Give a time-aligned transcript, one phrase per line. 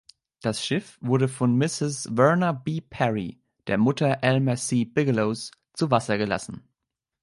[0.41, 2.09] Das Schiff wurde von Mrs.
[2.15, 2.81] Verna B.
[2.81, 4.83] Perry, der Mutter Elmer C.
[4.83, 6.67] Bigelows, zu Wasser gelassen.